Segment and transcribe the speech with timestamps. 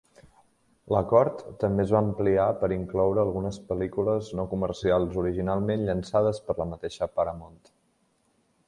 [0.93, 6.71] L'acord també es va ampliar per incloure algunes pel·lícules no comercials originalment llançades per la
[6.75, 7.63] mateixa Paramount.